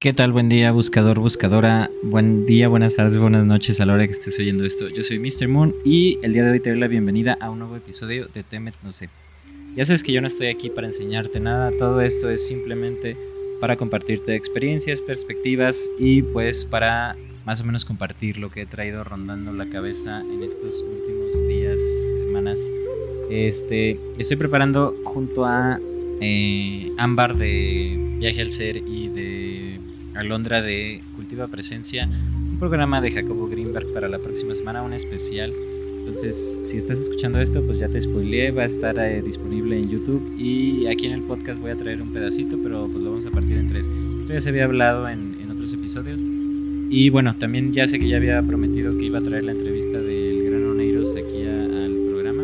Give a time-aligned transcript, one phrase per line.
[0.00, 0.30] ¿Qué tal?
[0.30, 1.90] Buen día, buscador, buscadora.
[2.04, 4.88] Buen día, buenas tardes, buenas noches a la hora que estés oyendo esto.
[4.88, 5.48] Yo soy Mr.
[5.48, 8.44] Moon y el día de hoy te doy la bienvenida a un nuevo episodio de
[8.44, 9.08] Temet No sé.
[9.74, 13.16] Ya sabes que yo no estoy aquí para enseñarte nada, todo esto es simplemente
[13.60, 19.02] para compartirte experiencias, perspectivas y pues para más o menos compartir lo que he traído
[19.02, 21.80] rondando la cabeza en estos últimos días,
[22.12, 22.72] semanas.
[23.30, 25.80] Este, estoy preparando junto a
[26.20, 29.87] eh, Ámbar de Viaje al Ser y de
[30.18, 35.52] Alondra de Cultiva Presencia, un programa de Jacobo Greenberg para la próxima semana, un especial.
[35.98, 39.88] Entonces, si estás escuchando esto, pues ya te spoileé, va a estar eh, disponible en
[39.88, 43.26] YouTube y aquí en el podcast voy a traer un pedacito, pero pues lo vamos
[43.26, 43.88] a partir en tres.
[44.20, 46.24] Esto ya se había hablado en, en otros episodios.
[46.90, 50.00] Y bueno, también ya sé que ya había prometido que iba a traer la entrevista
[50.00, 52.42] del Gran Oneiros aquí al programa,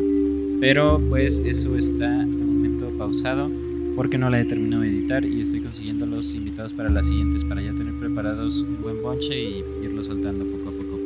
[0.61, 3.51] pero pues eso está de momento pausado
[3.97, 7.45] porque no la he terminado de editar y estoy consiguiendo los invitados para las siguientes
[7.45, 10.98] para ya tener preparados un buen bonche y irlo soltando poco a poco.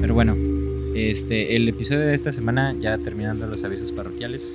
[0.00, 0.36] Pero bueno,
[0.94, 4.48] este, el episodio de esta semana, ya terminando los avisos parroquiales,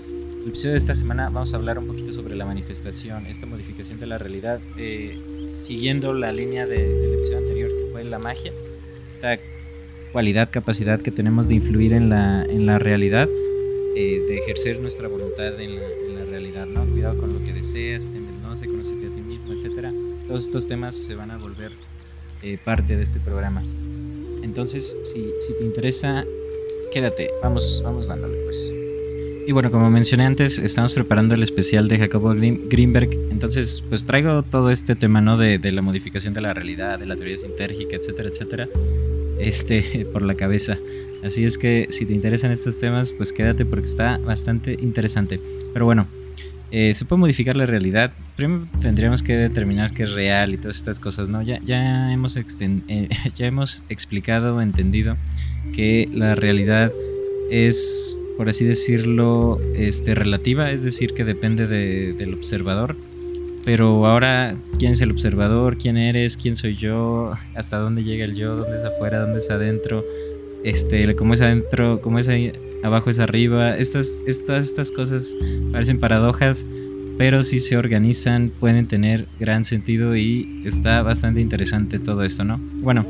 [0.44, 4.00] el episodio de esta semana vamos a hablar un poquito sobre la manifestación, esta modificación
[4.00, 5.18] de la realidad, eh,
[5.52, 8.52] siguiendo la línea de, del episodio anterior que fue la magia,
[9.08, 9.40] esta
[10.12, 13.30] cualidad, capacidad que tenemos de influir en la, en la realidad,
[13.96, 16.13] eh, de ejercer nuestra voluntad en la, en
[16.44, 16.86] realidad, ¿no?
[16.92, 18.10] Cuidado con lo que deseas,
[18.56, 19.92] se conocerte a ti mismo, etcétera.
[20.28, 21.72] Todos estos temas se van a volver
[22.42, 23.64] eh, parte de este programa.
[24.44, 26.24] Entonces, si, si te interesa,
[26.92, 28.74] quédate, vamos, vamos dándole pues.
[29.46, 33.10] Y bueno, como mencioné antes, estamos preparando el especial de Jacobo Greenberg.
[33.30, 35.38] Entonces, pues traigo todo este tema, ¿no?
[35.38, 38.70] De, de la modificación de la realidad, de la teoría sintérgica, etcétera, etcétera,
[39.40, 40.78] este, por la cabeza.
[41.24, 45.40] Así es que si te interesan estos temas, pues quédate porque está bastante interesante.
[45.74, 46.08] Pero bueno,
[46.76, 48.12] eh, se puede modificar la realidad.
[48.36, 51.44] Primero tendríamos que determinar qué es real y todas estas cosas, ¿no?
[51.44, 55.16] Ya, ya, hemos, eh, ya hemos explicado, entendido
[55.72, 56.92] que la realidad
[57.52, 62.96] es por así decirlo, este, relativa, es decir, que depende de, del observador.
[63.64, 65.78] Pero ahora, ¿quién es el observador?
[65.78, 66.36] ¿Quién eres?
[66.36, 67.34] ¿Quién soy yo?
[67.56, 68.56] ¿Hasta dónde llega el yo?
[68.56, 69.20] ¿Dónde es afuera?
[69.20, 70.04] ¿Dónde es adentro?
[70.64, 72.02] Este, ¿Cómo es adentro?
[72.02, 72.28] ¿Cómo es?
[72.84, 73.78] Abajo es arriba?
[73.78, 75.36] Estas, estas, estas cosas
[75.72, 76.68] parecen paradojas,
[77.18, 82.60] pero si se organizan pueden tener gran sentido y está bastante interesante todo esto, ¿no?
[82.80, 83.06] Bueno,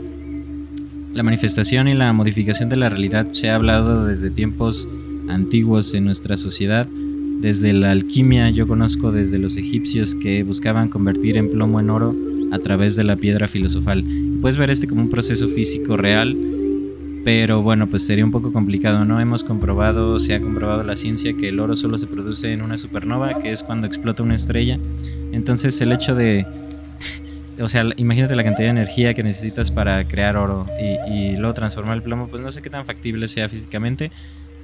[1.14, 4.90] la manifestación y la modificación de la realidad se ha hablado desde tiempos
[5.30, 6.88] antiguos en nuestra sociedad.
[7.40, 12.16] Desde la alquimia yo conozco desde los egipcios que buscaban convertir en plomo en oro
[12.52, 14.06] a través de la piedra filosofal.
[14.42, 16.38] Puedes ver este como un proceso físico real,
[17.24, 19.20] pero bueno, pues sería un poco complicado, ¿no?
[19.20, 22.78] Hemos comprobado, se ha comprobado la ciencia que el oro solo se produce en una
[22.78, 24.78] supernova, que es cuando explota una estrella.
[25.32, 26.46] Entonces el hecho de...
[27.62, 30.66] O sea, imagínate la cantidad de energía que necesitas para crear oro
[31.08, 34.12] y, y luego transformar el plomo, pues no sé qué tan factible sea físicamente,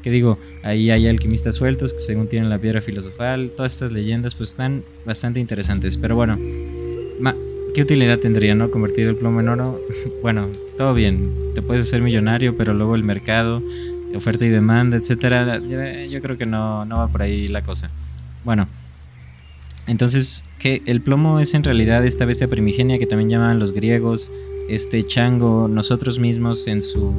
[0.01, 4.33] que digo, ahí hay alquimistas sueltos que según tienen la piedra filosofal, todas estas leyendas
[4.33, 6.39] pues están bastante interesantes, pero bueno,
[7.73, 8.71] ¿qué utilidad tendría, no?
[8.71, 9.79] Convertir el plomo en oro,
[10.21, 13.61] bueno, todo bien, te puedes hacer millonario, pero luego el mercado,
[14.15, 17.89] oferta y demanda, etcétera, yo creo que no, no va por ahí la cosa.
[18.45, 18.65] Bueno,
[19.87, 24.31] entonces, que el plomo es en realidad esta bestia primigenia que también llaman los griegos,
[24.69, 27.13] este chango, nosotros mismos en su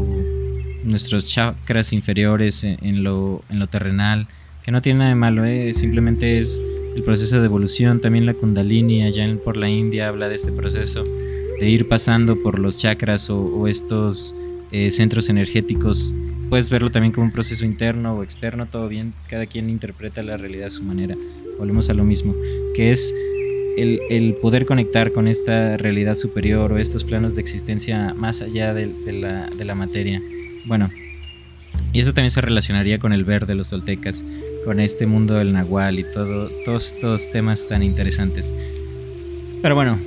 [0.84, 4.27] nuestros chakras inferiores en, lo, en lo terrenal,
[4.62, 5.75] que no tiene nada de malo, ¿eh?
[5.75, 6.62] simplemente es
[6.97, 8.00] el proceso de evolución.
[8.00, 11.04] También la Kundalini allá en, por la India habla de este proceso
[11.60, 14.34] de ir pasando por los chakras o, estos
[14.72, 16.16] eh, centros energéticos.
[16.48, 20.37] Puedes verlo también como un proceso interno o externo, todo bien, cada quien interpreta la
[20.38, 21.16] realidad a su manera.
[21.59, 22.34] Volvemos a lo mismo,
[22.75, 23.15] que es
[23.76, 28.72] el, el, poder conectar con esta realidad superior o estos planos de existencia más allá
[28.72, 30.21] de, la, de la materia.
[30.65, 30.88] Bueno,
[31.92, 34.25] y eso también se relacionaría con el ver de los toltecas,
[34.65, 38.53] con este mundo del nahual y todo, todos estos temas tan interesantes.
[39.62, 39.98] Pero bueno,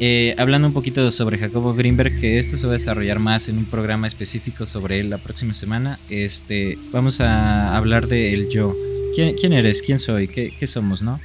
[0.00, 3.58] eh, hablando un poquito sobre Jacobo Greenberg, que esto se va a desarrollar más en
[3.58, 8.76] un programa específico sobre él la próxima semana, este, vamos a hablar de el yo.
[9.14, 9.82] ¿Quién, eres?
[9.82, 10.28] ¿Quién soy?
[10.28, 11.02] ¿Qué, ¿Qué, somos?
[11.02, 11.18] ¿no?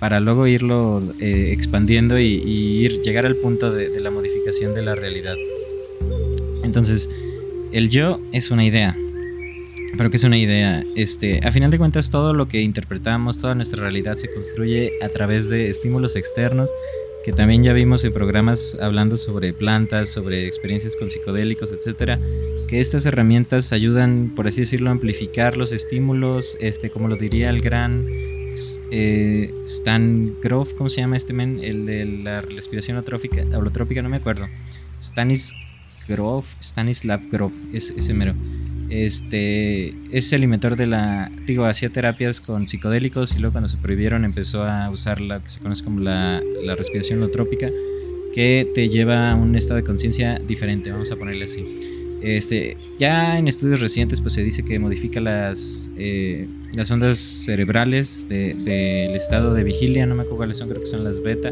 [0.00, 4.74] Para luego irlo eh, expandiendo y, y, ir, llegar al punto de, de la modificación
[4.74, 5.36] de la realidad.
[6.64, 7.08] Entonces,
[7.72, 8.96] el yo es una idea.
[9.96, 13.54] Pero que es una idea, este, a final de cuentas todo lo que interpretamos, toda
[13.54, 16.70] nuestra realidad se construye a través de estímulos externos,
[17.24, 22.18] que también ya vimos en programas hablando sobre plantas, sobre experiencias con psicodélicos, etcétera,
[22.68, 27.50] que estas herramientas ayudan, por así decirlo, a amplificar los estímulos, este, como lo diría
[27.50, 28.06] el gran
[28.90, 31.60] eh, Stan Grof, ¿cómo se llama este men?
[31.62, 34.46] El de la respiración holotrópica no me acuerdo.
[35.00, 35.54] Stanis
[36.08, 38.34] Grof, Stanislav Grof, es ese mero.
[38.90, 43.76] Este es el inventor de la, digo, hacía terapias con psicodélicos y luego cuando se
[43.76, 47.68] prohibieron empezó a usar la que se conoce como la, la respiración holotrópica,
[48.34, 51.64] que te lleva a un estado de conciencia diferente, vamos a ponerle así.
[52.22, 58.26] Este, ya en estudios recientes pues se dice que modifica las, eh, las ondas cerebrales
[58.28, 61.50] del estado de vigilia, no me acuerdo cuáles son, creo que son las beta,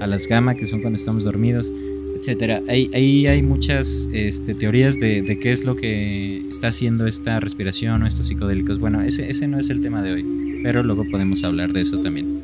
[0.00, 1.72] a las gamma, que son cuando estamos dormidos,
[2.18, 2.62] etcétera.
[2.68, 8.06] Ahí, hay muchas este, teorías de, qué es lo que está haciendo esta respiración o
[8.06, 8.78] estos psicodélicos.
[8.78, 11.98] Bueno, ese, ese no es el tema de hoy, pero luego podemos hablar de eso
[11.98, 12.40] también.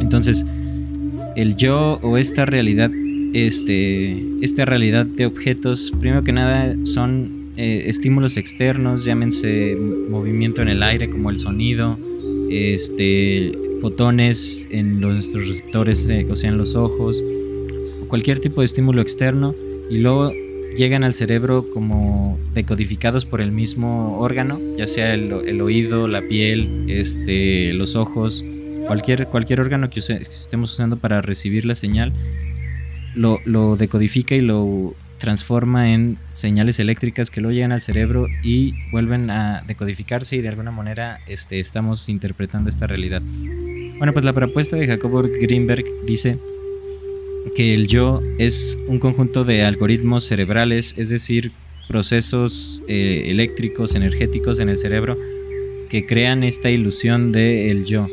[0.00, 0.44] Entonces,
[1.36, 2.90] el yo o esta realidad
[3.34, 9.76] este, esta realidad de objetos, primero que nada, son eh, estímulos externos, llámense
[10.08, 11.98] movimiento en el aire como el sonido,
[12.48, 17.22] este, fotones en nuestros receptores, eh, o sea, en los ojos,
[18.14, 19.56] cualquier tipo de estímulo externo,
[19.90, 20.30] y luego
[20.76, 26.84] llegan al cerebro como decodificados por el mismo órgano, ya sea el, oído, la piel,
[26.86, 28.44] este, los ojos,
[28.86, 32.12] cualquier, cualquier órgano que estemos usando para recibir la señal
[33.16, 39.28] lo, decodifica y lo transforma en señales eléctricas que luego llegan al cerebro y vuelven
[39.30, 43.22] a decodificarse y de alguna manera este, estamos interpretando esta realidad.
[43.98, 46.38] Bueno, pues la propuesta de Jacobo Greenberg dice
[47.54, 51.52] que el yo es un conjunto de algoritmos cerebrales, es decir,
[51.88, 55.16] procesos eh, eléctricos, energéticos en el cerebro
[55.88, 58.08] que crean esta ilusión de el yo.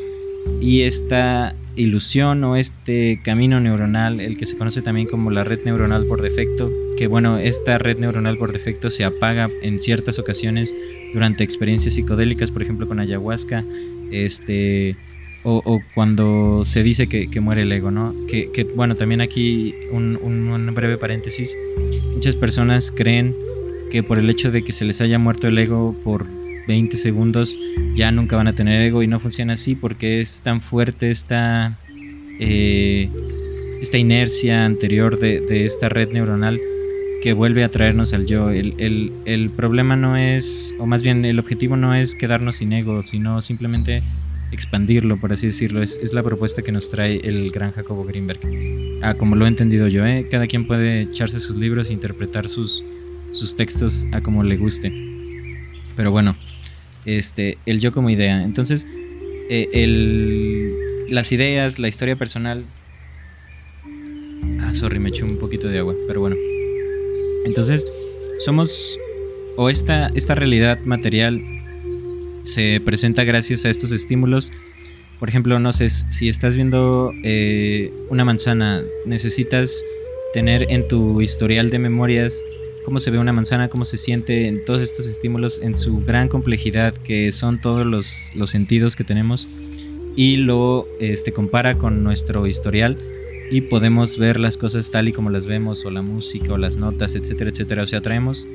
[0.60, 5.60] Y esta ilusión o este camino neuronal, el que se conoce también como la red
[5.64, 10.76] neuronal por defecto, que bueno, esta red neuronal por defecto se apaga en ciertas ocasiones
[11.14, 13.64] durante experiencias psicodélicas, por ejemplo con ayahuasca,
[14.10, 14.96] este,
[15.44, 18.14] o, cuando se dice que, muere el ego, ¿no?
[18.26, 21.56] Que, bueno, también aquí un, breve paréntesis,
[22.14, 23.34] muchas personas creen
[23.90, 26.26] que por el hecho de que se les haya muerto el ego por
[26.66, 27.58] 20 segundos
[27.94, 31.76] ya nunca van a tener ego y no funciona así porque es tan fuerte esta,
[32.38, 33.10] eh,
[33.80, 36.60] esta inercia anterior de, esta red neuronal
[37.22, 38.50] que vuelve a traernos al yo.
[38.50, 43.42] El, problema no es, o más bien el objetivo no es quedarnos sin ego, sino
[43.42, 44.02] simplemente
[44.52, 45.82] expandirlo, por así decirlo.
[45.82, 48.40] Es, la propuesta que nos trae el gran Jacobo Greenberg.
[49.02, 50.28] Ah, como lo he entendido yo, ¿eh?
[50.30, 52.84] cada quien puede echarse sus libros e interpretar sus,
[53.32, 54.92] sus textos a como le guste.
[55.96, 56.36] Pero bueno,
[57.04, 58.42] este, el yo como idea.
[58.44, 58.86] Entonces,
[59.48, 62.64] eh, el, las ideas, la historia personal.
[64.60, 66.36] Ah, sorry, me eché un poquito de agua, pero bueno.
[67.44, 67.86] Entonces,
[68.38, 68.98] somos.
[69.56, 71.42] O esta, esta realidad material
[72.42, 74.52] se presenta gracias a estos estímulos.
[75.18, 79.84] Por ejemplo, no sé, si estás viendo eh, una manzana, necesitas
[80.32, 82.42] tener en tu historial de memorias
[82.84, 86.28] cómo se ve una manzana, cómo se siente en todos estos estímulos, en su gran
[86.28, 89.48] complejidad que son todos los, sentidos que tenemos
[90.16, 92.98] y lo este, compara con nuestro historial
[93.50, 96.76] y podemos ver las cosas tal y como las vemos o la música o las
[96.76, 97.82] notas, etcétera, etcétera.
[97.82, 98.48] O sea, traemos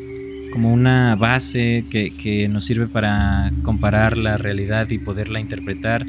[0.52, 6.06] como una base que, que nos sirve para comparar la realidad y poderla interpretar.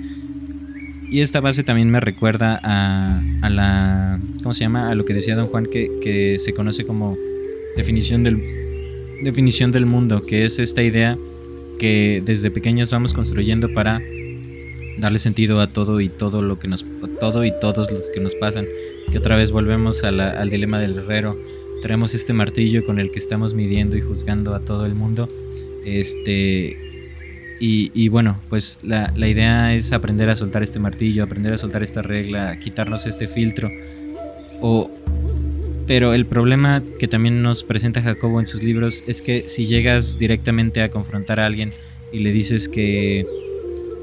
[1.10, 4.90] Y esta base también me recuerda a, a la, ¿cómo se llama?
[4.90, 7.16] A lo que decía don Juan que, que se conoce como
[7.76, 8.42] definición del,
[9.22, 11.16] definición del mundo, que es esta idea
[11.78, 14.00] que desde pequeños vamos construyendo para
[14.98, 16.84] darle sentido a todo y todo lo que nos
[17.20, 18.66] todo y todos los que nos pasan
[19.10, 21.36] que otra vez volvemos al dilema del herrero
[21.82, 25.28] traemos este martillo con el que estamos midiendo y juzgando a todo el mundo.
[25.84, 26.76] Este
[27.60, 31.58] y, y bueno pues la, la, idea es aprender a soltar este martillo aprender a
[31.58, 33.70] soltar esta regla quitarnos este filtro.
[34.60, 34.90] O
[35.88, 40.18] pero el problema que también nos presenta Jacobo en sus libros es que si llegas
[40.18, 41.72] directamente a confrontar a alguien
[42.12, 43.26] y le dices que,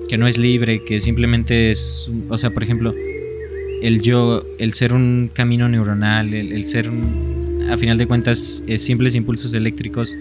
[0.10, 2.96] que no es libre, que simplemente es, o sea, por ejemplo,
[3.84, 6.90] el yo, el ser un camino neuronal, el, ser,
[7.70, 10.18] a final de cuentas, simples impulsos eléctricos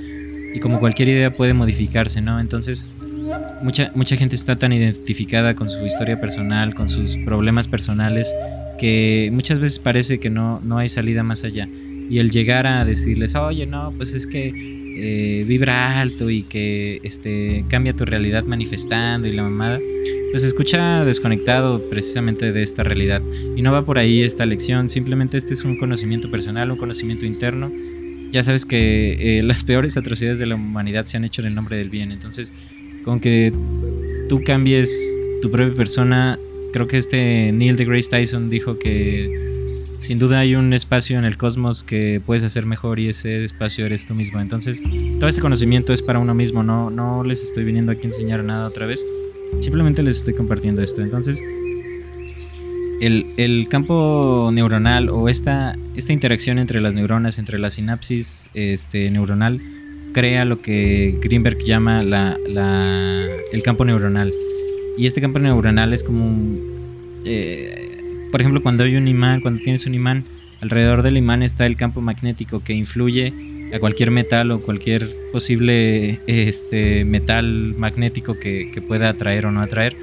[0.54, 2.38] y como cualquier idea puede modificarse, ¿no?
[2.38, 2.86] Entonces,
[3.62, 8.32] mucha, mucha gente está tan identificada con su historia personal, con sus problemas personales,
[8.78, 11.68] que muchas veces parece que no, no hay salida más allá.
[12.08, 14.52] Y el llegar a decirles, oye, no, pues es que
[14.96, 19.80] eh, vibra alto y que este, cambia tu realidad manifestando y la mamada,
[20.34, 23.22] pues escucha desconectado precisamente de esta realidad.
[23.54, 27.24] Y no va por ahí esta lección, simplemente este es un conocimiento personal, un conocimiento
[27.24, 27.70] interno.
[28.32, 31.54] Ya sabes que eh, las peores atrocidades de la humanidad se han hecho en el
[31.54, 32.10] nombre del bien.
[32.10, 32.52] Entonces,
[33.04, 33.52] con que
[34.28, 34.90] tú cambies
[35.40, 36.36] tu propia persona.
[36.72, 39.30] Creo que este Neil deGrasse Tyson dijo que
[40.00, 43.86] sin duda hay un espacio en el cosmos que puedes hacer mejor y ese espacio
[43.86, 44.40] eres tú mismo.
[44.40, 44.82] Entonces,
[45.20, 48.42] todo este conocimiento es para uno mismo, no, no les estoy viniendo aquí a enseñar
[48.42, 49.06] nada otra vez,
[49.60, 51.02] simplemente les estoy compartiendo esto.
[51.02, 51.42] Entonces,
[53.00, 59.60] el, campo neuronal o esta, esta interacción entre las neuronas, entre la sinapsis este, neuronal,
[60.12, 62.38] crea lo que Greenberg llama la,
[63.52, 64.32] el campo neuronal.
[64.96, 67.22] Y este campo neuronal es como un...
[67.24, 70.24] Eh, por ejemplo, cuando hay un imán, cuando tienes un imán,
[70.60, 73.32] alrededor del imán está el campo magnético que influye
[73.74, 79.96] a cualquier metal o cualquier posible este, metal magnético que, pueda atraer o no atraer,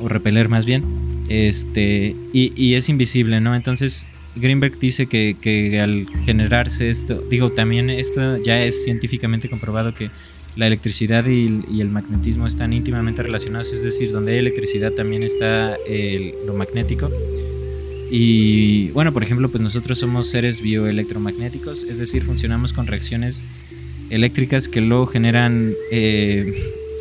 [0.00, 0.82] o repeler más bien,
[1.28, 3.54] este, y, es invisible, ¿no?
[3.54, 10.10] Entonces, Greenberg dice que, al generarse esto, digo, también esto ya es científicamente comprobado que
[10.56, 15.76] la electricidad y, el magnetismo están íntimamente relacionados, es decir, donde hay electricidad también está
[16.44, 17.08] lo magnético.
[18.10, 23.44] Y bueno, por ejemplo, pues nosotros somos seres bioelectromagnéticos, es decir, funcionamos con reacciones
[24.10, 26.54] eléctricas que luego generan eh,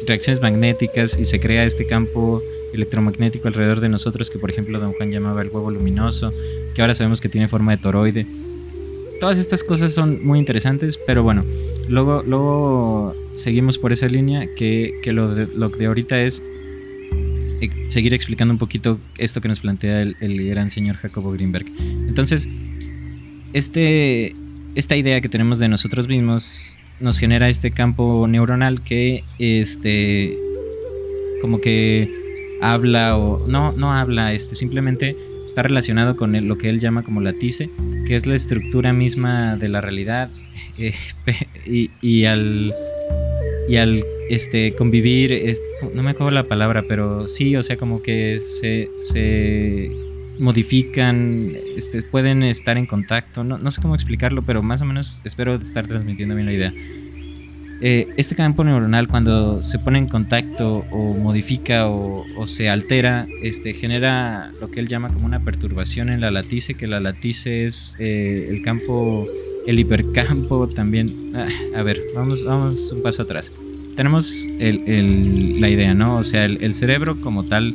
[0.08, 2.42] reacciones magnéticas y se crea este campo
[2.74, 6.32] electromagnético alrededor de nosotros que por ejemplo Don Juan llamaba el huevo luminoso,
[6.74, 8.26] que ahora sabemos que tiene forma de toroide.
[9.20, 11.46] Todas estas cosas son muy interesantes, pero bueno,
[11.88, 16.44] luego, luego seguimos por esa línea que, que lo, de, lo de ahorita es
[17.88, 21.66] seguir explicando un poquito esto que nos plantea el, gran señor Jacobo Greenberg.
[22.08, 22.50] Entonces,
[23.54, 24.36] este,
[24.76, 30.38] esta idea que tenemos de nosotros mismos nos genera este campo neuronal que este
[31.42, 32.10] como que
[32.62, 37.20] habla o no no habla este simplemente está relacionado con lo que él llama como
[37.20, 37.70] la tice
[38.08, 40.30] que es la estructura misma de la realidad
[40.78, 40.94] eh,
[41.66, 42.74] y, y, al
[43.68, 45.58] y al este, convivir,
[45.94, 49.92] no me acuerdo la palabra, pero sí, o sea, como que se, se
[50.40, 55.22] modifican, este, pueden estar en contacto, no, no, sé cómo explicarlo, pero más o menos
[55.24, 56.74] espero estar transmitiendo bien la idea.
[57.82, 63.74] Eh, este campo neuronal cuando se pone en contacto o modifica o, se altera, este,
[63.74, 67.98] genera lo que él llama como una perturbación en la latice, que la latice es
[68.00, 69.26] eh, el campo,
[69.66, 71.32] el hipercampo también.
[71.36, 73.52] Ah, a ver, vamos, vamos un paso atrás
[73.96, 76.18] tenemos la idea, ¿no?
[76.18, 77.74] O sea, el, cerebro como tal,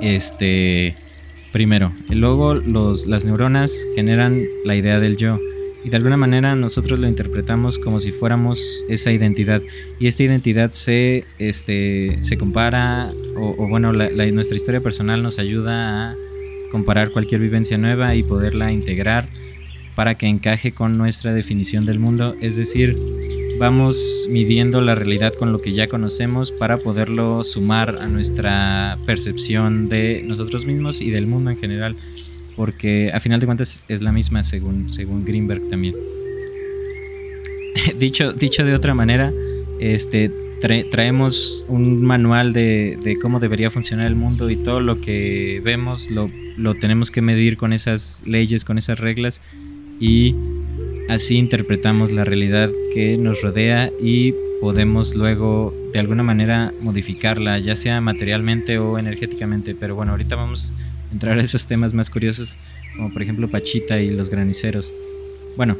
[0.00, 0.94] este,
[1.52, 5.38] primero, y luego los, las neuronas generan la idea del yo.
[5.84, 9.62] Y de alguna manera nosotros lo interpretamos como si fuéramos esa identidad.
[10.00, 16.16] Y esta identidad se, este, se compara, o, bueno, nuestra historia personal nos ayuda a
[16.72, 19.28] comparar cualquier vivencia nueva y poderla integrar
[19.96, 22.36] para que encaje con nuestra definición del mundo.
[22.40, 22.96] Es decir,
[23.58, 29.88] vamos midiendo la realidad con lo que ya conocemos para poderlo sumar a nuestra percepción
[29.88, 31.96] de nosotros mismos y del mundo en general,
[32.54, 35.94] porque a final de cuentas es la misma según, según Greenberg también.
[37.98, 39.32] dicho, dicho de otra manera,
[39.80, 40.30] este,
[40.90, 46.10] traemos un manual de, de, cómo debería funcionar el mundo y todo lo que vemos
[46.10, 49.40] lo, lo tenemos que medir con esas leyes, con esas reglas
[50.00, 50.34] y
[51.08, 57.76] Así interpretamos la realidad que nos rodea y podemos luego de alguna manera modificarla, ya
[57.76, 59.76] sea materialmente o energéticamente.
[59.76, 60.72] Pero bueno, ahorita vamos
[61.08, 62.58] a entrar a esos temas más curiosos,
[62.96, 64.92] como por ejemplo Pachita y los graniceros.
[65.56, 65.76] Bueno,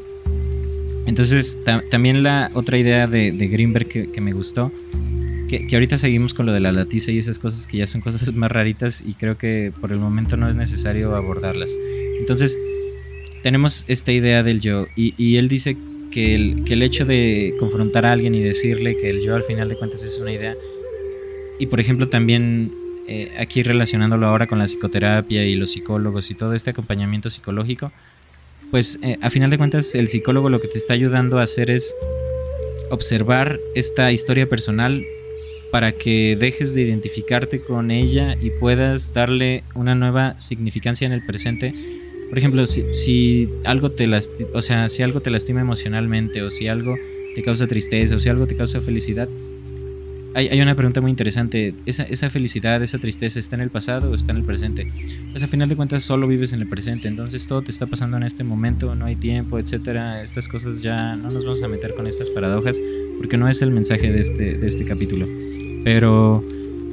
[1.07, 1.59] entonces
[1.91, 4.71] también la otra idea de, Greenberg que, me gustó,
[5.49, 8.01] que, que, ahorita seguimos con lo de la latiza y esas cosas que ya son
[8.01, 11.77] cosas más raritas y creo que por el momento no es necesario abordarlas.
[12.21, 12.57] Entonces,
[13.47, 15.77] tenemos esta idea del yo y, él dice
[16.11, 19.45] que el, que el, hecho de confrontar a alguien y decirle que el yo al
[19.45, 20.57] final de cuentas es una idea.
[21.61, 22.75] Y por ejemplo también
[23.07, 27.93] eh, aquí relacionándolo ahora con la psicoterapia y los psicólogos y todo este acompañamiento psicológico
[28.73, 31.71] pues eh, a final de cuentas el psicólogo lo que te está ayudando a hacer
[31.71, 31.95] es
[32.91, 35.05] observar esta historia personal
[35.71, 41.25] para que dejes de identificarte con ella y puedas darle una nueva significancia en el
[41.25, 41.96] presente
[42.29, 46.69] por ejemplo, si, algo te lastima, o sea, si algo te lastima emocionalmente o si
[46.69, 46.97] algo
[47.35, 49.29] te causa tristeza o si algo te causa felicidad,
[50.35, 51.73] hay, una pregunta muy interesante.
[51.87, 54.93] ¿Esa, ¿Esa, felicidad, esa tristeza está en el pasado o está en el presente?
[55.31, 58.19] Pues a final de cuentas solo vives en el presente, entonces todo te está pasando
[58.19, 60.23] en este momento, no hay tiempo, etcétera.
[60.23, 62.79] Estas cosas ya no nos vamos a meter con estas paradojas
[63.17, 65.27] porque no es el mensaje de este, de este capítulo.
[65.85, 66.45] Pero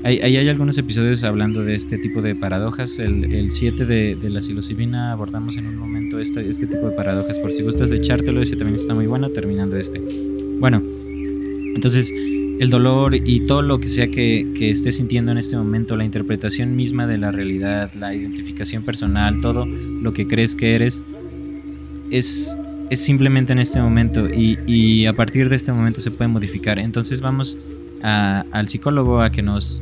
[0.03, 2.99] Ahí hay, algunos episodios hablando de este tipo de paradojas.
[2.99, 7.39] El 7 de, la psilocibina abordamos en un momento este, este tipo de paradojas.
[7.39, 10.01] Por si gustas echártelo, ese también está muy bueno, terminando este.
[10.59, 10.81] Bueno,
[11.75, 12.11] entonces
[12.59, 16.05] el dolor y todo lo que sea que, que estés sintiendo en este momento, la
[16.05, 21.03] interpretación misma de la realidad, la identificación personal, todo lo que crees que eres,
[22.13, 22.57] es,
[22.91, 26.77] simplemente en este momento y, a partir de este momento se puede modificar.
[26.77, 27.57] Entonces vamos
[28.03, 29.81] al psicólogo a que nos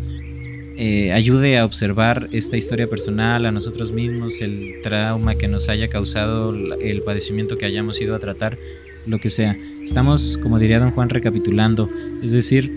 [0.78, 5.90] eh, ayude a observar esta historia personal, a nosotros mismos, el trauma que nos haya
[5.90, 8.58] causado, el padecimiento que hayamos ido a tratar,
[9.06, 9.58] lo que sea.
[9.84, 11.90] Estamos, como diría don Juan, recapitulando,
[12.24, 12.72] es decir,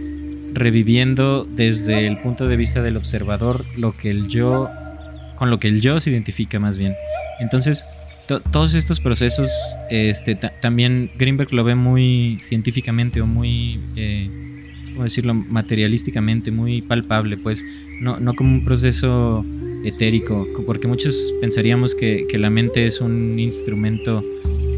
[0.52, 4.68] reviviendo desde el punto de vista del observador lo que el yo,
[5.36, 6.94] con lo que el yo se identifica más bien.
[7.40, 7.84] Entonces,
[8.26, 9.50] todos estos procesos,
[9.90, 13.80] este, también Greenberg lo ve muy científicamente o muy...
[13.96, 14.43] Eh,
[14.94, 17.66] ¿cómo decirlo?, materialísticamente, muy palpable, pues,
[18.00, 19.44] no, no como un proceso
[19.84, 24.24] etérico, porque muchos pensaríamos que, que la mente es un instrumento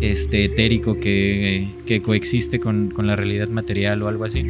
[0.00, 4.44] este, etérico que, que coexiste con, con, la realidad material o algo así,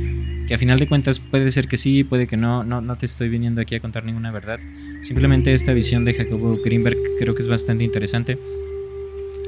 [0.47, 3.07] que a final de cuentas puede ser que sí, puede que no, no, no te
[3.07, 4.59] estoy viniendo aquí a contar ninguna verdad,
[5.03, 8.39] simplemente esta visión de Jacobo Greenberg creo que es bastante interesante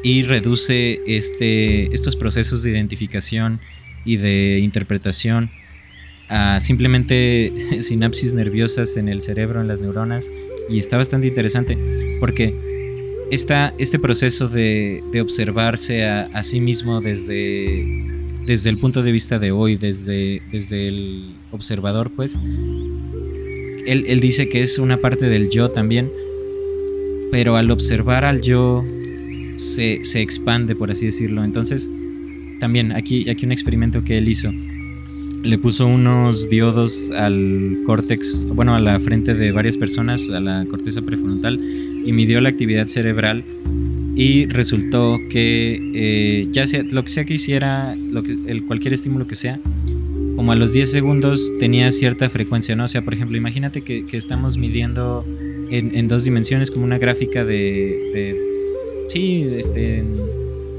[0.02, 3.60] y reduce este, estos procesos de identificación
[4.04, 5.50] y de interpretación
[6.28, 10.30] a simplemente sinapsis nerviosas en el cerebro, en las neuronas,
[10.68, 11.78] y está bastante interesante
[12.20, 12.54] porque
[13.30, 17.84] esta, este proceso de, observarse a, sí mismo desde,
[18.46, 22.38] desde el punto de vista de hoy, desde, desde el observador, pues,
[23.86, 26.10] él, él dice que es una parte del yo también,
[27.30, 28.84] pero al observar al yo
[29.56, 31.44] se, se expande, por así decirlo.
[31.44, 31.90] Entonces,
[32.60, 34.50] también aquí, aquí un experimento que él hizo
[35.42, 40.64] le puso unos diodos al córtex, bueno, a la frente de varias personas, a la
[40.66, 41.60] corteza prefrontal,
[42.04, 43.44] y midió la actividad cerebral
[44.14, 48.94] y resultó que eh, ya sea lo que sea que hiciera, lo que, el, cualquier
[48.94, 49.60] estímulo que sea,
[50.34, 52.84] como a los 10 segundos tenía cierta frecuencia, ¿no?
[52.84, 55.24] O sea, por ejemplo, imagínate que, estamos midiendo
[55.70, 57.54] en, dos dimensiones como una gráfica de,
[58.12, 59.98] de sí, este,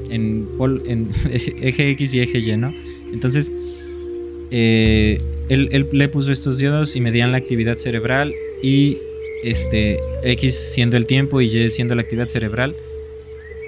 [0.10, 0.48] en,
[0.86, 1.10] en
[1.62, 2.74] eje X y eje Y, ¿no?
[3.14, 3.52] Entonces,
[4.52, 8.98] eh, él, le puso estos diodos y medían la actividad cerebral y
[9.44, 12.76] este X siendo el tiempo y Y siendo la actividad cerebral.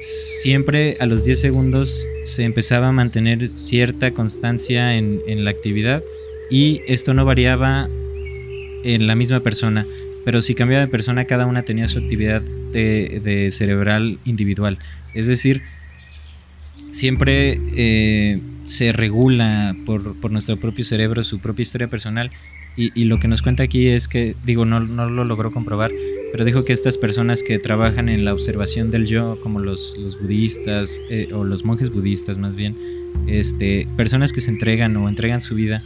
[0.02, 6.04] Siempre a los 10 segundos se empezaba a mantener cierta constancia en, la actividad
[6.50, 7.88] y esto no variaba
[8.84, 9.86] en la misma persona,
[10.26, 14.80] pero si cambiaba de persona cada una tenía su actividad de, cerebral individual.
[15.13, 15.62] Es decir,
[16.91, 18.39] siempre eh,
[18.71, 22.31] se regula por, por, nuestro propio cerebro, su propia historia personal.
[22.77, 25.91] Y, lo que nos cuenta aquí es que, digo, no, no, lo logró comprobar,
[26.31, 30.17] pero dijo que estas personas que trabajan en la observación del yo, como los, los
[30.17, 32.77] budistas, eh, o los monjes budistas más bien,
[33.27, 35.84] este, personas que se entregan o entregan su vida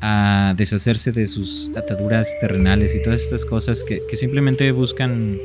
[0.00, 5.38] a deshacerse de sus ataduras terrenales y todas estas cosas que, que simplemente buscan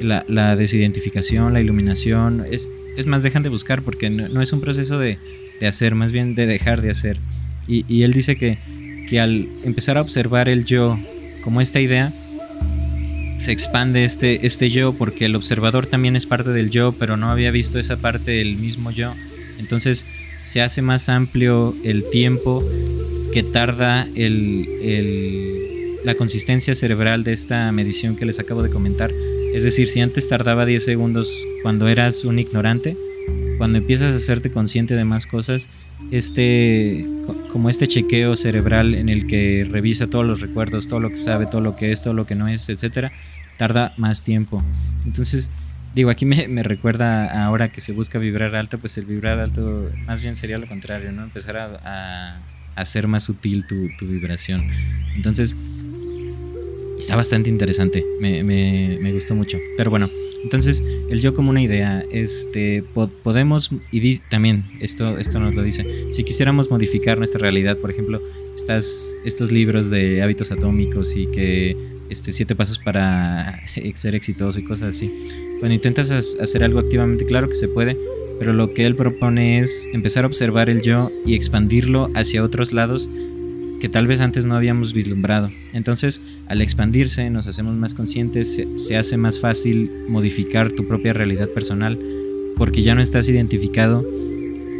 [0.00, 4.60] la, la, desidentificación, la iluminación, es, es más, dejan de buscar porque no es un
[4.60, 5.16] proceso de
[5.60, 7.18] de hacer, más bien de dejar de hacer.
[7.66, 8.58] Y, él dice que,
[9.08, 10.98] que al empezar a observar el yo
[11.42, 12.12] como esta idea,
[13.38, 17.30] se expande este, este yo porque el observador también es parte del yo, pero no
[17.30, 19.14] había visto esa parte del mismo yo.
[19.58, 20.06] Entonces
[20.44, 22.64] se hace más amplio el tiempo
[23.32, 29.10] que tarda el, el, la consistencia cerebral de esta medición que les acabo de comentar.
[29.54, 32.96] Es decir, si antes tardaba 10 segundos cuando eras un ignorante,
[33.58, 35.68] cuando empiezas a hacerte consciente de más cosas,
[36.10, 37.06] este,
[37.52, 41.46] como este chequeo cerebral en el que revisa todos los recuerdos, todo lo que sabe,
[41.46, 43.12] todo lo que es, todo lo que no es, etcétera,
[43.58, 44.62] tarda más tiempo.
[45.04, 45.50] Entonces,
[45.94, 50.22] digo, aquí me, recuerda ahora que se busca vibrar alto, pues el vibrar alto más
[50.22, 51.24] bien sería lo contrario, ¿no?
[51.24, 52.40] Empezar a,
[52.76, 54.70] hacer más sutil tu, tu vibración.
[55.16, 55.56] Entonces,
[56.96, 59.58] está bastante interesante, me, me, me, gustó mucho.
[59.76, 60.08] Pero bueno,
[60.42, 62.84] entonces el yo como una idea, este,
[63.22, 68.20] podemos, y también esto, esto nos lo dice, si quisiéramos modificar nuestra realidad, por ejemplo,
[68.54, 71.76] estas, estos libros de hábitos atómicos y que
[72.10, 73.60] este, siete pasos para
[73.94, 75.12] ser exitoso y cosas así,
[75.58, 77.96] cuando intentas hacer algo activamente, claro que se puede,
[78.38, 82.72] pero lo que él propone es empezar a observar el yo y expandirlo hacia otros
[82.72, 83.10] lados
[83.80, 85.50] que tal vez antes no habíamos vislumbrado.
[85.72, 91.48] Entonces, al expandirse, nos hacemos más conscientes, se, hace más fácil modificar tu propia realidad
[91.48, 91.98] personal,
[92.56, 94.04] porque ya no estás identificado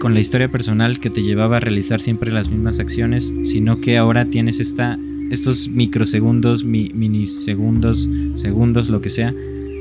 [0.01, 3.97] con la historia personal que te llevaba a realizar siempre las mismas acciones, sino que
[3.99, 4.99] ahora tienes esta,
[5.31, 9.35] estos microsegundos, minisegundos, segundos, lo que sea,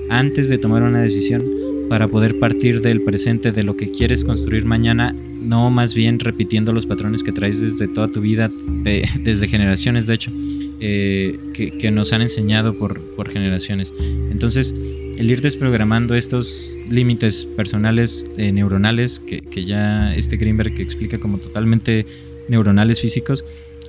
[0.09, 1.43] antes de tomar una decisión
[1.89, 6.73] para poder partir del presente de lo que quieres construir mañana no más bien repitiendo
[6.73, 8.51] los patrones que traes desde toda tu vida,
[9.19, 10.31] desde generaciones de hecho,
[10.79, 13.93] eh, que, nos han enseñado por, por generaciones.
[14.31, 14.75] Entonces,
[15.17, 21.17] el ir desprogramando estos límites personales eh, neuronales que, que, ya este Greenberg que explica
[21.17, 22.05] como totalmente
[22.47, 23.43] neuronales físicos,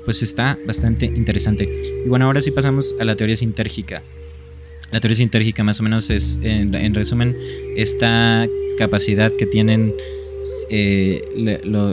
[0.04, 1.68] pues está bastante interesante.
[2.04, 4.02] Y bueno, ahora sí pasamos a la teoría sintérgica.
[4.90, 7.36] La teoría sintérgica más o menos es, en, resumen,
[7.76, 8.46] esta
[8.78, 9.92] capacidad que tienen
[10.70, 11.22] eh,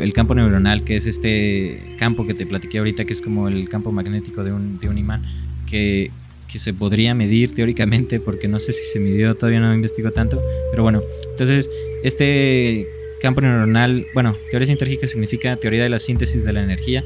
[0.02, 3.70] el campo neuronal, que es este campo que te platiqué ahorita, que es como el
[3.70, 5.24] campo magnético de un, de un imán,
[5.70, 6.12] que,
[6.48, 10.42] que, se podría medir teóricamente, porque no sé si se midió, todavía no investigo tanto,
[10.72, 11.70] pero bueno, entonces
[12.04, 12.88] este
[13.22, 17.04] campo neuronal, bueno, teoría sintérgica significa teoría de la síntesis de la energía,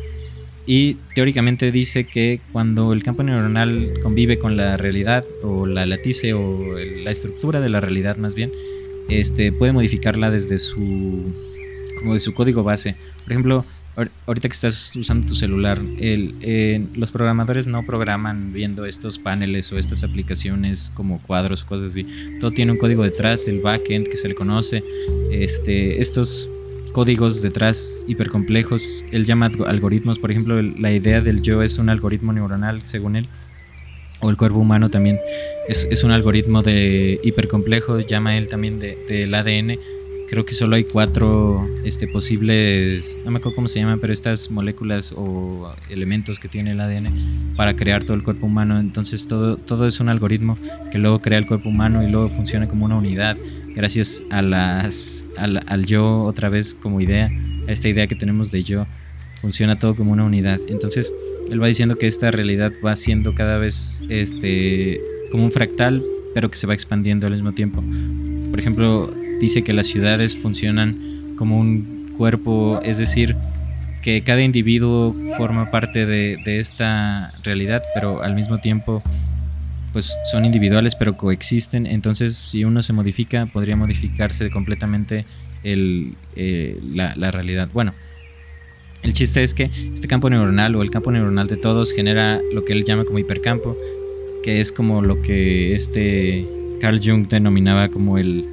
[0.65, 6.34] y teóricamente dice que cuando el campo neuronal convive con la realidad o la latice
[6.36, 8.52] o la estructura de la realidad más bien,
[9.10, 11.34] este, puede modificarla desde su,
[12.00, 12.95] como de su código base.
[13.24, 13.65] Por ejemplo,
[14.26, 19.78] ahorita que estás usando tu celular, el, los programadores no programan viendo estos paneles o
[19.78, 22.06] estas aplicaciones como cuadros o cosas así.
[22.39, 24.84] Todo tiene un código detrás, el backend que se le conoce.
[25.32, 26.50] Este, estos
[26.91, 29.06] códigos detrás hipercomplejos.
[29.12, 33.28] Él llama algoritmos, por ejemplo, la idea del yo es un algoritmo neuronal, según él.
[34.21, 35.19] O el cuerpo humano también
[35.67, 39.79] es, un algoritmo de hipercomplejo, llama él también del ADN.
[40.27, 44.51] Creo que solo hay cuatro este, posibles, no me acuerdo cómo se llama, pero estas
[44.51, 48.79] moléculas o elementos que tiene el ADN para crear todo el cuerpo humano.
[48.79, 50.58] Entonces todo, todo es un algoritmo
[50.91, 53.38] que luego crea el cuerpo humano y luego funciona como una unidad
[53.79, 57.32] gracias a las, al, yo otra vez como idea,
[57.67, 58.86] a esta idea que tenemos de yo,
[59.41, 60.60] funciona todo como una unidad.
[60.67, 61.13] Entonces,
[61.51, 66.49] él va diciendo que esta realidad va siendo cada vez este, como un fractal, pero
[66.49, 67.83] que se va expandiendo al mismo tiempo.
[68.49, 73.35] Por ejemplo, dice que las ciudades funcionan como un cuerpo, es decir,
[74.01, 79.03] que cada individuo forma parte de, de esta realidad, pero al mismo tiempo
[79.91, 85.25] pues son individuales pero coexisten, entonces si uno se modifica podría modificarse completamente
[85.63, 87.69] el, eh, la, realidad.
[87.73, 87.93] Bueno,
[89.03, 92.65] el chiste es que este campo neuronal o el campo neuronal de todos genera lo
[92.65, 93.77] que él llama como hipercampo,
[94.43, 96.47] que es como lo que este
[96.79, 98.45] Carl Jung denominaba como el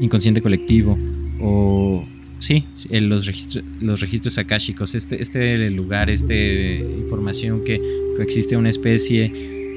[0.00, 0.98] inconsciente colectivo
[1.40, 2.04] o
[2.38, 7.80] sí, los registros, los registros akáshicos, este, este lugar, esta información que
[8.16, 9.32] coexiste una especie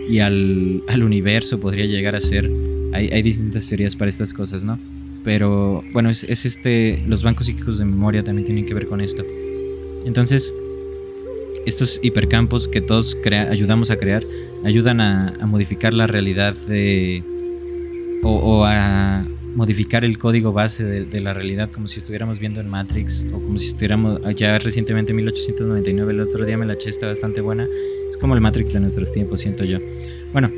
[0.10, 2.50] y al, universo podría llegar a ser.
[2.92, 4.80] Hay, distintas teorías para estas cosas, ¿no?
[5.24, 7.04] Pero bueno, es, este.
[7.08, 9.24] Los bancos psíquicos de memoria también tienen que ver con esto.
[10.10, 10.52] Entonces,
[11.68, 13.16] estos hipercampos que todos
[13.52, 14.26] ayudamos a crear
[14.64, 17.24] ayudan a, modificar la realidad de.
[18.24, 23.28] O, a modificar el código base de, la realidad como si estuviéramos viendo en Matrix
[23.32, 27.08] o como si estuviéramos ya recientemente en 1899 el otro día me la eché está
[27.08, 27.68] bastante buena
[28.10, 29.78] es como el Matrix de nuestros tiempos, siento yo.
[30.34, 30.52] Bueno,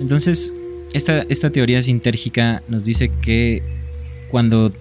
[0.00, 0.54] entonces,
[0.92, 3.62] esta, esta teoría sintérgica nos dice que
[4.28, 4.72] cuando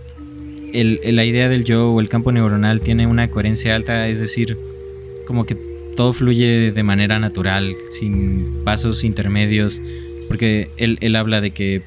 [0.74, 4.58] la idea del yo o el campo neuronal tiene una coherencia alta, es decir,
[5.26, 5.56] como que
[5.96, 9.82] todo fluye de manera natural, sin pasos intermedios,
[10.28, 11.82] porque él, él habla de que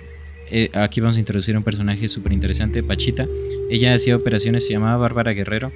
[0.51, 3.27] eh, aquí vamos a introducir un personaje súper interesante, Pachita.
[3.70, 5.73] Ella hacía operaciones, se llamaba Bárbara Guerrero.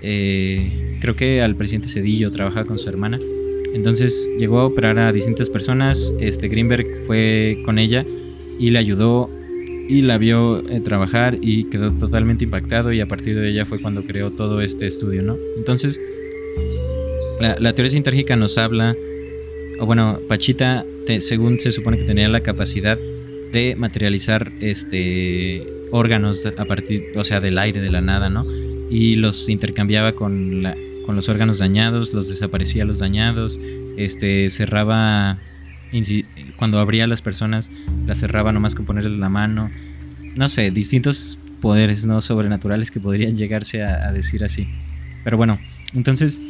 [0.00, 3.18] Eh, creo que al presidente Cedillo trabajaba con su hermana.
[3.74, 6.14] Entonces llegó a operar a distintas personas.
[6.20, 8.04] Este Greenberg fue con ella
[8.58, 9.30] y le ayudó
[9.88, 13.80] y la vio eh, trabajar y quedó totalmente impactado y a partir de ella fue
[13.80, 15.36] cuando creó todo este estudio, ¿no?
[15.56, 16.00] Entonces,
[17.40, 18.94] la, teoría sintérgica nos habla,
[19.80, 20.84] o bueno, Pachita,
[21.20, 22.98] según se supone que tenía la capacidad
[23.52, 28.44] de materializar este órganos a partir, o sea, del aire, de la nada, ¿no?
[28.90, 33.58] Y los intercambiaba con la, con los órganos dañados, los desaparecía los dañados,
[33.96, 35.38] este cerraba
[36.58, 37.70] cuando abría a las personas,
[38.06, 39.70] las cerraba nomás con ponerles la mano.
[40.34, 44.68] No sé, distintos poderes no sobrenaturales que podrían llegarse a, decir así.
[45.24, 45.58] Pero bueno,
[45.94, 46.40] entonces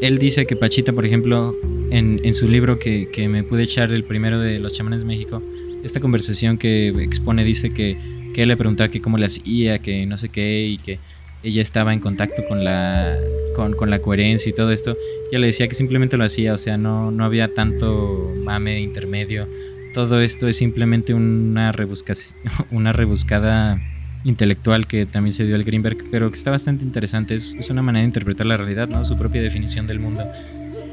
[0.00, 1.54] él dice que Pachita, por ejemplo,
[1.90, 5.42] en, en su libro que, que, me pude echar el primero de los chamanes México,
[5.82, 7.98] esta conversación que expone dice que,
[8.34, 10.98] que él le preguntaba que cómo le hacía, que no sé qué, y que
[11.42, 13.18] ella estaba en contacto con la,
[13.54, 14.96] con, la coherencia y todo esto,
[15.30, 19.48] ella le decía que simplemente lo hacía, o sea, no, no había tanto mame intermedio.
[19.94, 21.72] Todo esto es simplemente una,
[22.70, 23.80] una rebuscada
[24.24, 27.34] intelectual que también se dio al Greenberg, pero que está bastante interesante.
[27.34, 29.04] Es, es, una manera de interpretar la realidad, ¿no?
[29.04, 30.24] Su propia definición del mundo.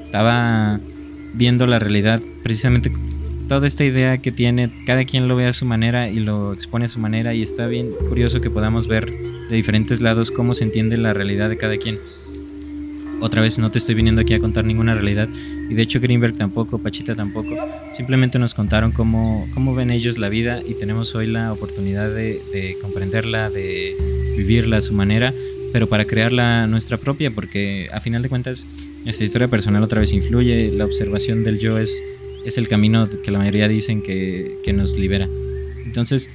[0.04, 0.80] Estaba
[1.34, 2.92] viendo la realidad precisamente
[3.48, 6.86] toda esta idea que tiene, cada quien lo ve a su manera y lo expone
[6.86, 9.14] a su manera y está bien curioso que podamos ver
[9.50, 12.00] de diferentes lados cómo se entiende la realidad de cada quien.
[13.22, 15.30] Otra vez no te estoy viniendo aquí a contar ninguna realidad
[15.70, 17.56] y de hecho Greenberg tampoco, Pachita tampoco.
[17.94, 22.42] Simplemente nos contaron cómo, cómo ven ellos la vida y tenemos hoy la oportunidad de,
[22.52, 23.96] de comprenderla, de
[24.36, 25.34] vivirla a su manera,
[25.72, 28.68] pero para crearla nuestra propia porque a final de cuentas
[29.06, 32.04] nuestra historia personal otra vez influye, la observación del yo es,
[32.46, 35.30] es el camino que la mayoría dicen que, que nos libera.
[35.86, 36.30] Entonces,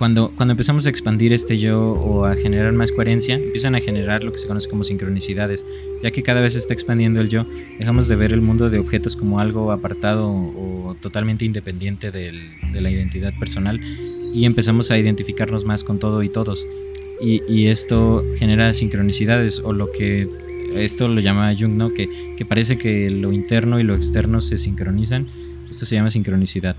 [0.00, 4.24] cuando, cuando empezamos a expandir este yo o a generar más coherencia, empiezan a generar
[4.24, 5.66] lo que se conoce como sincronicidades,
[6.02, 7.44] ya que cada vez se está expandiendo el yo,
[7.78, 12.80] dejamos de ver el mundo de objetos como algo apartado o totalmente independiente del, de
[12.80, 13.78] la identidad personal
[14.32, 16.66] y empezamos a identificarnos más con todo y todos.
[17.20, 20.26] Y, y, esto genera sincronicidades o lo que
[20.76, 21.92] esto lo llama Jung, ¿no?
[21.92, 22.08] Que,
[22.38, 25.28] que parece que lo interno y lo externo se sincronizan.
[25.68, 26.74] Esto se llama sincronicidad.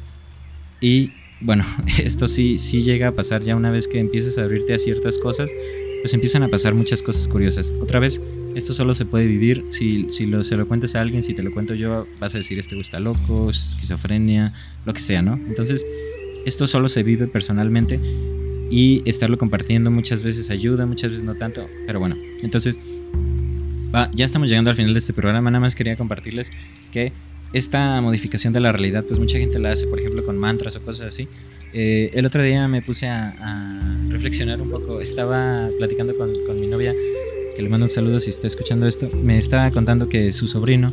[0.81, 1.65] Y bueno,
[2.03, 5.17] esto sí, sí llega a pasar ya una vez que empiezas a abrirte a ciertas
[5.17, 5.51] cosas,
[6.01, 7.73] pues empiezan a pasar muchas cosas curiosas.
[7.79, 8.21] Otra vez,
[8.55, 11.43] esto solo se puede vivir si, si lo, se lo cuentas a alguien, si te
[11.43, 14.53] lo cuento yo, vas a decir, este gusta loco, esquizofrenia,
[14.85, 15.33] lo que sea, ¿no?
[15.47, 15.85] Entonces,
[16.45, 17.99] esto solo se vive personalmente
[18.71, 22.79] y estarlo compartiendo muchas veces ayuda, muchas veces no tanto, pero bueno, entonces,
[24.13, 26.51] ya estamos llegando al final de este programa, nada más quería compartirles
[26.91, 27.11] que
[27.53, 30.81] esta modificación de la realidad, pues mucha gente la hace, por ejemplo, con mantras o
[30.81, 31.27] cosas así.
[31.73, 34.99] Eh, el otro día me puse a, reflexionar un poco.
[35.01, 36.93] Estaba platicando con, con, mi novia,
[37.55, 39.09] que le mando un saludo si está escuchando esto.
[39.23, 40.91] Me estaba contando que su sobrino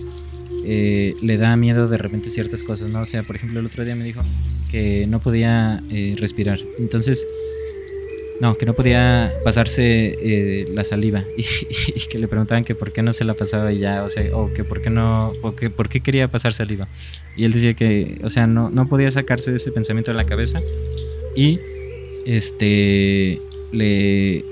[0.64, 3.00] eh, le da miedo de repente ciertas cosas, ¿no?
[3.00, 4.22] O sea, por ejemplo, el otro día me dijo
[4.70, 6.60] que no podía eh, respirar.
[6.78, 7.26] Entonces
[8.40, 13.02] no, que no podía pasarse eh, la saliva y, que le preguntaban que por qué
[13.02, 15.70] no se la pasaba y ya, o sea, o que por qué no, o que
[15.70, 16.88] por qué quería pasar saliva.
[17.36, 20.26] Y él decía que, o sea, no, no podía sacarse de ese pensamiento de la
[20.26, 20.60] cabeza
[21.34, 21.58] y
[22.26, 23.40] este
[23.72, 24.44] le,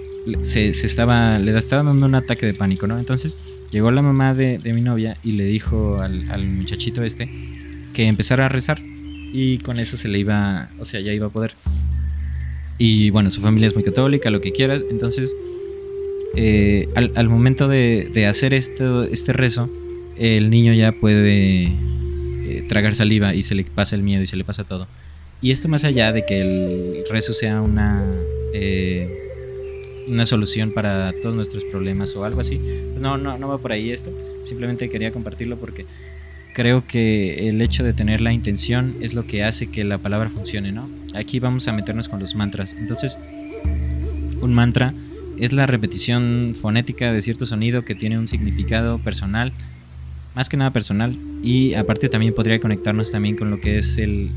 [0.42, 2.99] se, estaba le estaba dando un ataque de pánico, ¿no?
[2.99, 3.37] Entonces
[3.70, 7.31] llegó la mamá de, mi novia y le dijo al, al muchachito este
[7.94, 8.81] que empezara a rezar
[9.33, 11.55] y con eso se le iba, o sea, ya iba a poder.
[12.78, 14.84] Y bueno, su familia es muy católica, lo que quieras.
[14.90, 15.36] Entonces,
[16.36, 19.70] eh, al, momento de, hacer esto, este rezo,
[20.18, 24.36] el niño ya puede eh, tragar saliva y se le pasa el miedo y se
[24.36, 24.86] le pasa todo.
[25.40, 28.04] Y esto más allá de que el rezo sea una,
[28.52, 32.60] eh, una solución para todos nuestros problemas o algo así,
[32.98, 34.10] no, no, no va por ahí esto.
[34.42, 35.86] Simplemente quería compartirlo porque
[36.57, 40.31] creo que el hecho de tener la intención es lo que hace que la palabra
[40.31, 40.88] funcione, ¿no?
[41.14, 42.75] Aquí vamos a meternos con los mantras.
[42.79, 43.19] Entonces,
[44.40, 44.95] un mantra
[45.37, 49.53] es la repetición fonética de cierto sonido que tiene un significado personal,
[50.35, 54.31] más que nada personal, y aparte también podría conectarnos también con lo que es el,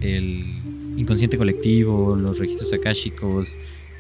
[0.98, 3.58] inconsciente colectivo, los registros akáshicos,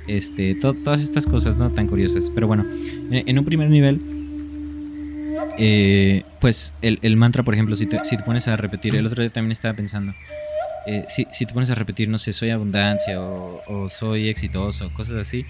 [0.08, 2.30] este, todas estas cosas no tan curiosas.
[2.36, 2.66] Pero bueno,
[3.12, 4.19] en un primer nivel
[5.58, 9.21] eh, pues el, mantra, por ejemplo, si te, si te, pones a repetir, el otro
[9.21, 10.13] día también estaba pensando,
[10.86, 15.17] eh, si, si, te pones a repetir, no sé, soy abundancia o, soy exitoso, cosas
[15.17, 15.45] así,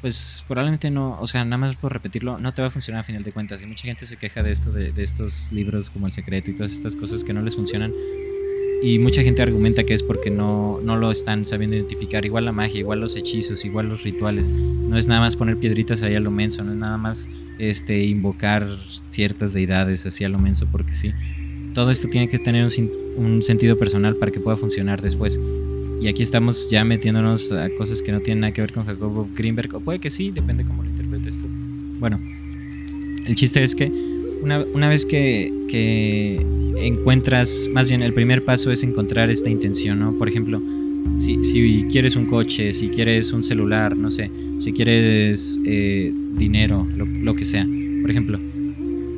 [0.00, 3.04] pues probablemente no, o sea, nada más por repetirlo, no te va a funcionar a
[3.04, 3.62] final de cuentas.
[3.62, 6.54] Y mucha gente se queja de esto, de, de estos libros como El Secreto y
[6.54, 7.92] todas estas cosas que no les funcionan
[8.82, 12.24] y mucha gente argumenta que es porque no, no lo están sabiendo identificar.
[12.24, 14.48] Igual la magia, igual los hechizos, igual los rituales.
[14.48, 18.02] No es nada más poner piedritas ahí a lo menso, no es nada más este,
[18.02, 18.68] invocar
[19.08, 21.12] ciertas deidades así a lo menso, porque sí.
[21.74, 22.68] Todo esto tiene que tener
[23.16, 25.40] un, sentido personal para que pueda funcionar después.
[26.00, 29.28] Y aquí estamos ya metiéndonos a cosas que no tienen nada que ver con Jacobo
[29.36, 31.46] Greenberg, o puede que sí, depende cómo lo interpretes tú.
[32.00, 32.20] Bueno,
[33.24, 33.86] el chiste es que
[34.42, 36.44] una, una vez que, que
[36.76, 40.16] encuentras, más bien el primer paso es encontrar esta intención, ¿no?
[40.18, 40.60] Por ejemplo,
[41.18, 46.86] si, si quieres un coche, si quieres un celular, no sé, si quieres eh, dinero,
[46.96, 47.66] lo, que sea.
[48.00, 48.38] Por ejemplo,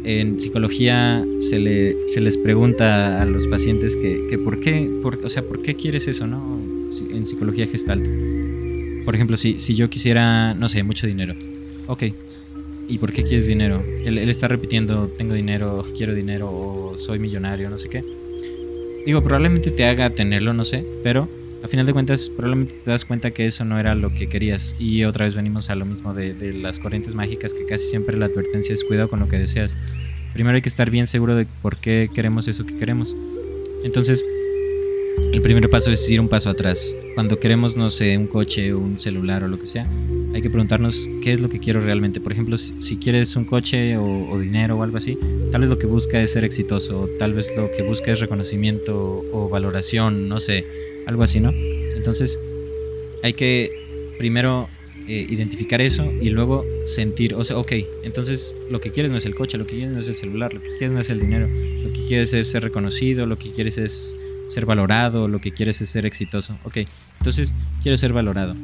[0.05, 5.25] en psicología se, le, se les pregunta a los pacientes que, que por qué, por,
[5.25, 6.59] o sea, ¿por qué quieres eso, no?
[7.11, 8.05] En psicología gestalt.
[9.05, 11.35] Por ejemplo, si, si yo quisiera, no sé, mucho dinero.
[11.87, 12.05] Ok,
[12.89, 13.83] ¿Y por qué quieres dinero?
[14.05, 18.05] Él, está repitiendo, tengo dinero, quiero dinero, o soy millonario, no sé qué.
[19.07, 21.29] Digo, probablemente te haga tenerlo, no sé, pero
[21.63, 24.77] a final de cuentas probablemente te das cuenta que eso no era lo que querías.
[24.79, 28.17] Y otra vez venimos a lo mismo de, de las corrientes mágicas, que casi siempre
[28.17, 29.77] la advertencia es cuidado con lo que deseas.
[30.33, 33.17] Primero hay que estar bien seguro de por qué queremos eso que queremos.
[33.83, 34.25] Entonces,
[35.33, 36.97] el primer paso es ir un paso atrás.
[37.15, 39.87] Cuando queremos, no sé, un coche, un celular o lo que sea,
[40.35, 42.21] hay que preguntarnos qué es lo que quiero realmente.
[42.21, 45.17] Por ejemplo, si, quieres un coche o, dinero o algo así,
[45.53, 49.25] tal vez lo que busca es ser exitoso, tal vez lo que busca es reconocimiento
[49.33, 50.67] o valoración, no sé,
[51.07, 51.53] algo así, ¿no?
[51.95, 52.41] Entonces,
[53.23, 53.71] hay que
[54.19, 54.69] primero
[55.07, 59.27] eh, identificar eso y luego sentir, o sea, ok, entonces lo que quieres no es
[59.27, 61.21] el coche, lo que quieres no es el celular, lo que quieres no es el
[61.21, 64.19] dinero, lo que quieres es ser reconocido, lo que quieres es
[64.49, 66.59] ser valorado, lo que quieres es ser exitoso.
[66.65, 66.79] Ok,
[67.19, 68.57] entonces quiero ser valorado.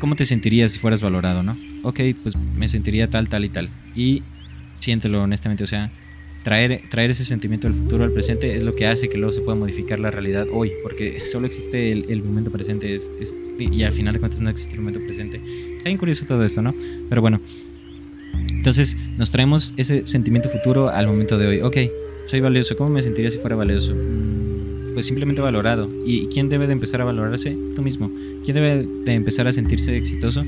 [0.00, 1.58] ¿Cómo te sentirías si fueras valorado, no?
[1.82, 3.68] Ok, pues me sentiría tal, tal y tal.
[3.94, 4.22] Y
[4.80, 5.90] siéntelo honestamente, o sea,
[6.42, 9.42] traer, traer ese sentimiento del futuro al presente es lo que hace que luego se
[9.42, 12.96] pueda modificar la realidad hoy, porque solo existe el, momento presente
[13.58, 15.36] y al final de cuentas no existe el momento presente.
[15.76, 16.74] Está bien curioso todo esto, ¿no?
[17.10, 17.40] Pero bueno,
[18.50, 21.60] entonces nos traemos ese sentimiento futuro al momento de hoy.
[21.60, 21.76] Ok,
[22.26, 23.94] soy valioso, ¿cómo me sentiría si fuera valioso?
[24.94, 25.88] Pues simplemente valorado.
[26.04, 27.56] ¿Y quién debe de empezar a valorarse?
[27.74, 28.10] Tú mismo.
[28.44, 30.44] ¿Quién debe de empezar a sentirse exitoso?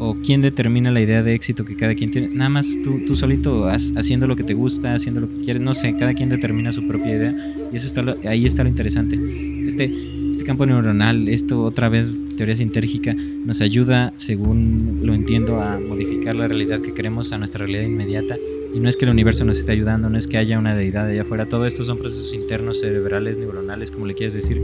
[0.00, 2.28] o quién determina la idea de éxito que cada quien tiene.
[2.28, 5.74] Nada más tú, tú solito haciendo lo que te gusta, haciendo lo que quieres, no
[5.74, 7.34] sé, cada quien determina su propia idea
[7.70, 9.20] y eso está ahí está lo interesante.
[9.66, 9.92] Este,
[10.30, 16.34] este campo neuronal, esto otra vez, teoría sintérgica, nos ayuda, según lo entiendo, a modificar
[16.34, 18.36] la realidad que queremos a nuestra realidad inmediata.
[18.74, 21.06] Y no es que el universo nos esté ayudando, no es que haya una deidad
[21.06, 24.60] allá afuera, todo esto son procesos internos, cerebrales, neuronales, como le quieras decir,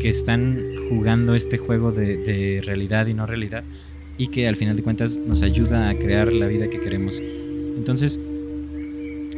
[0.00, 3.64] que están jugando este juego de, de realidad y no realidad
[4.18, 7.20] y que al final de cuentas nos ayuda a crear la vida que queremos.
[7.20, 8.20] Entonces,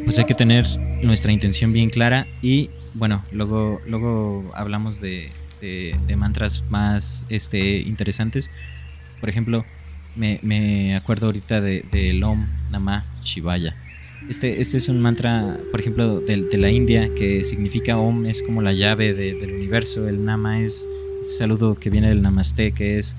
[0.04, 0.66] pues hay que tener
[1.02, 5.30] nuestra intención bien clara y bueno, luego, luego hablamos de,
[5.60, 8.50] de, mantras más este, interesantes.
[9.20, 9.64] Por ejemplo,
[10.16, 13.76] me, me acuerdo ahorita del de Om Namah Shivaya.
[14.28, 18.42] Este, este es un mantra, por ejemplo, de, de, la India que significa Om, es
[18.42, 20.06] como la llave del universo.
[20.08, 20.88] El Nama es
[21.20, 23.16] este saludo que viene del Namaste, que es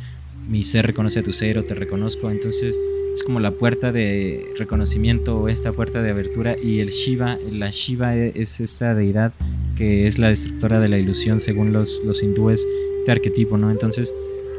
[0.48, 2.30] mi ser reconoce a tu ser o te reconozco.
[2.30, 2.80] Entonces
[3.14, 7.70] es como la puerta de reconocimiento o esta puerta de abertura y el Shiva, la
[7.70, 9.34] Shiva e, es esta deidad
[9.76, 13.72] que es la destructora de la ilusión según los, los hindúes, este arquetipo, ¿no?
[13.72, 14.14] Entonces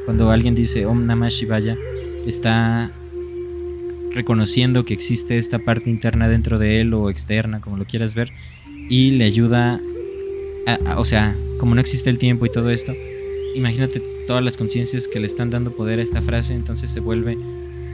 [0.05, 1.77] cuando alguien dice Om Namah Shivaya,
[2.27, 2.93] está
[4.15, 8.33] reconociendo que existe esta parte interna dentro de él o externa, como lo quieras ver,
[8.89, 9.81] y le ayuda,
[10.97, 12.93] o sea, como no existe el tiempo y todo esto,
[13.55, 17.37] imagínate todas las conciencias que le están dando poder a esta frase, entonces se vuelve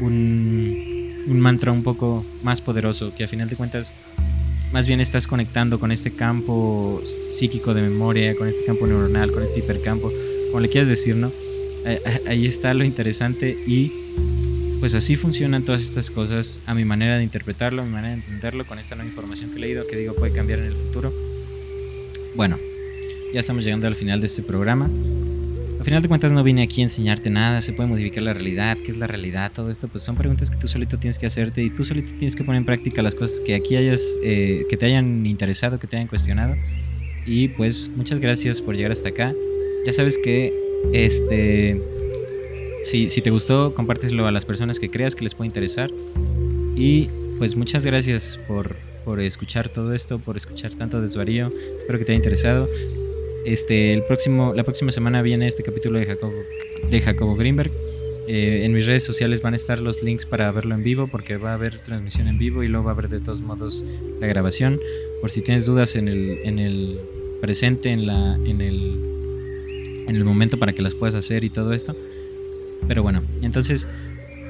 [0.00, 3.92] un, un mantra un poco más poderoso, que a final de cuentas
[4.72, 9.42] más bien estás conectando con este campo psíquico de memoria, con este campo neuronal, con
[9.42, 10.12] este hipercampo,
[10.48, 11.33] como le quieras decir, ¿no?
[12.26, 13.90] Ahí está lo interesante y
[14.80, 18.20] pues así funcionan todas estas cosas a mi manera de interpretarlo, a mi manera de
[18.20, 21.12] entenderlo, con esta nueva información que he leído, que digo puede cambiar en el futuro.
[22.36, 22.58] Bueno,
[23.32, 24.88] ya estamos llegando al final de este programa.
[25.78, 28.76] Al final de cuentas no vine aquí a enseñarte nada, se puede modificar la realidad,
[28.84, 31.62] qué es la realidad, todo esto, pues son preguntas que tú solito tienes que hacerte
[31.62, 34.76] y tú solito tienes que poner en práctica las cosas que aquí hayas, eh, que
[34.76, 36.56] te hayan interesado, que te hayan cuestionado.
[37.26, 39.34] Y pues muchas gracias por llegar hasta acá.
[39.86, 40.52] Ya sabes que
[40.92, 41.80] este,
[42.82, 45.90] si, si te gustó, compárteselo a las personas que creas que les puede interesar.
[46.76, 51.52] Y pues muchas gracias por, por escuchar todo esto, por escuchar tanto desvarío.
[51.80, 52.68] Espero que te haya interesado.
[53.44, 56.34] Este, el próximo, la próxima semana viene este capítulo de Jacobo,
[56.90, 57.70] de Jacobo Greenberg.
[58.26, 61.38] Eh, en mis redes sociales van a estar los links para verlo en vivo porque
[61.38, 63.84] va a haber transmisión en vivo y luego va a haber de todos modos
[64.20, 64.78] la grabación.
[65.22, 66.98] Por si tienes dudas en el, en el
[67.40, 71.72] presente, en, la, en, el, en el momento para que las puedas hacer y todo
[71.72, 71.96] esto.
[72.86, 73.88] Pero bueno, entonces,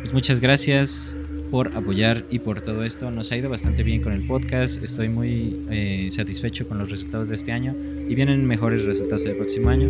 [0.01, 1.17] pues muchas gracias
[1.51, 3.11] por apoyar y por todo esto.
[3.11, 4.83] Nos ha ido bastante bien con el podcast.
[4.83, 7.75] Estoy muy eh, satisfecho con los resultados de este año
[8.09, 9.89] y vienen mejores resultados el próximo año.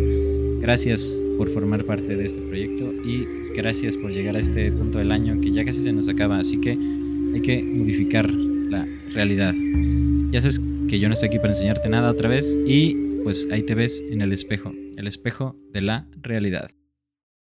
[0.61, 3.25] Gracias por formar parte de este proyecto y
[3.55, 6.39] gracias por llegar a este punto del año que ya casi se nos acaba.
[6.39, 9.53] Así que hay que modificar la realidad.
[10.31, 13.63] Ya sabes que yo no estoy aquí para enseñarte nada otra vez y pues ahí
[13.63, 16.71] te ves en el espejo, el espejo de la realidad.